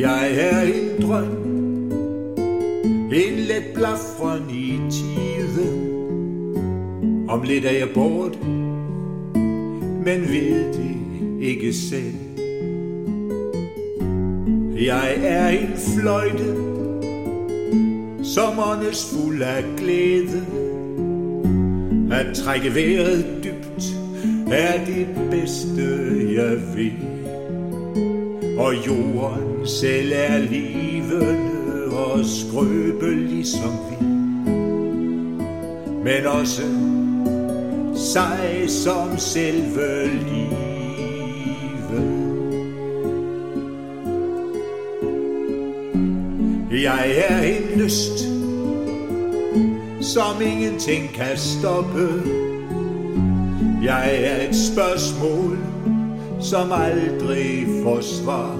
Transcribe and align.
Jeg 0.00 0.36
er 0.36 0.60
en 0.60 1.02
drøm, 1.02 1.24
en 3.12 3.38
let 3.38 3.64
blafron 3.74 4.50
i 4.50 4.78
tiden. 4.90 5.90
Om 7.28 7.42
lidt 7.42 7.64
er 7.64 7.70
jeg 7.70 7.88
borte, 7.94 8.38
men 10.04 10.20
ved 10.20 10.72
det 10.72 10.96
ikke 11.40 11.72
selv. 11.72 12.14
Jeg 14.84 15.14
er 15.22 15.48
en 15.48 15.72
fløjte, 15.76 16.56
som 18.24 18.58
åndes 18.58 19.14
fuld 19.14 19.42
af 19.42 19.64
glæde. 19.76 20.46
At 22.12 22.36
trække 22.36 22.74
vejret 22.74 23.24
dybt 23.44 23.84
er 24.52 24.84
det 24.84 25.06
bedste, 25.30 25.82
jeg 26.34 26.56
ved. 26.76 27.19
Og 28.60 28.86
jorden 28.86 29.66
selv 29.66 30.12
er 30.14 30.38
levende 30.38 31.84
og 31.92 32.24
skrøbelig 32.24 33.46
som 33.46 33.70
vi. 33.90 34.04
Men 36.04 36.26
også 36.26 36.62
sig 37.94 38.64
som 38.68 39.18
selve 39.18 40.06
livet. 40.06 40.60
Jeg 46.82 47.14
er 47.28 47.42
en 47.42 47.80
lyst, 47.80 48.18
som 50.00 50.42
ingenting 50.42 51.08
kan 51.14 51.36
stoppe. 51.36 52.08
Jeg 53.82 54.18
er 54.22 54.48
et 54.48 54.56
spørgsmål, 54.56 55.58
som 56.40 56.72
aldrig 56.72 57.66
får 57.82 58.00
svar. 58.00 58.56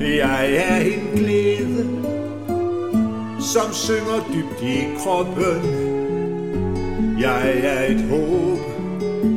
Jeg 0.00 0.54
er 0.54 0.80
en 0.80 1.18
glæde, 1.18 1.86
som 3.40 3.72
synger 3.72 4.20
dybt 4.34 4.62
i 4.62 4.86
kroppen. 4.98 5.62
Jeg 7.20 7.60
er 7.62 7.82
et 7.82 8.00
håb, 8.10 8.58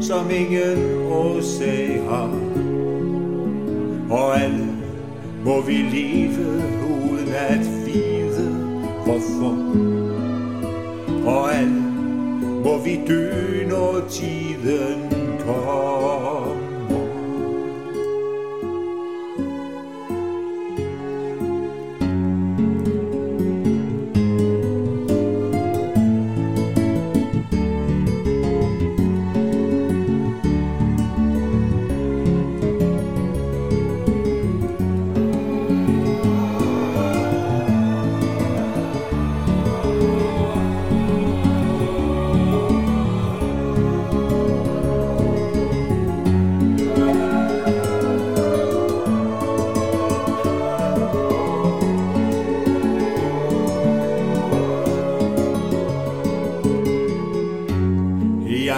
som 0.02 0.32
ingen 0.32 1.08
årsag 1.12 2.02
har. 2.10 2.32
Og 4.10 4.42
alle 4.42 4.68
må 5.46 5.62
vi 5.62 5.74
leve 5.74 6.62
uden 6.90 7.34
at 7.36 7.66
vide 7.86 8.50
hvorfor. 9.06 9.56
Og 11.26 11.54
alle 11.54 11.82
må 12.64 12.84
vi 12.84 13.00
dø, 13.08 13.30
når 13.70 14.08
tiden 14.10 15.21
call. 15.44 16.21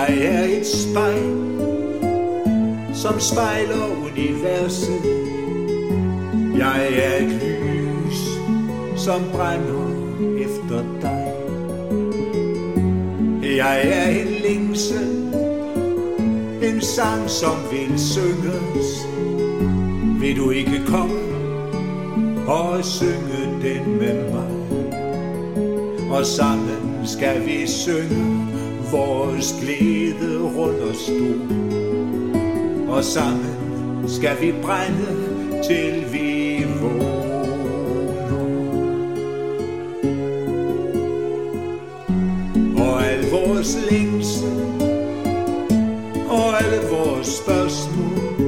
Jeg 0.09 0.25
er 0.25 0.43
et 0.43 0.67
spejl, 0.67 1.23
som 2.93 3.19
spejler 3.19 3.85
universet. 4.05 5.01
Jeg 6.57 6.87
er 6.97 7.25
et 7.25 7.41
lys, 7.43 8.19
som 9.01 9.21
brænder 9.31 9.87
efter 10.39 10.83
dig. 11.01 11.33
Jeg 13.57 13.81
er 13.83 14.09
en 14.09 14.27
linse, 14.27 14.99
en 16.61 16.81
sang, 16.81 17.29
som 17.29 17.55
vil 17.71 17.99
synges. 17.99 19.07
Vil 20.19 20.37
du 20.37 20.49
ikke 20.49 20.81
komme 20.87 21.19
og 22.47 22.85
synge 22.85 23.59
den 23.61 23.97
med 23.97 24.31
mig? 24.31 24.49
Og 26.11 26.25
sammen 26.25 27.01
skal 27.05 27.45
vi 27.45 27.67
synge 27.67 28.52
vores 28.93 29.55
glæde 29.61 30.41
rundt 30.41 30.79
og 30.79 30.95
stod. 30.95 31.39
Og 32.87 33.03
sammen 33.03 33.55
skal 34.07 34.41
vi 34.41 34.53
brænde, 34.61 35.63
til 35.67 36.13
vi 36.13 36.65
vågner. 36.81 37.23
Og 42.83 43.05
al 43.05 43.29
vores 43.31 43.77
længsel, 43.91 44.49
og 46.29 46.63
alle 46.63 46.81
vores 46.91 47.27
spørgsmål, 47.27 48.42